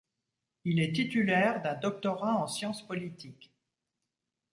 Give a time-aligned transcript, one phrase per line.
[0.65, 3.53] Il est titulaire d'un doctorat en sciences politiques.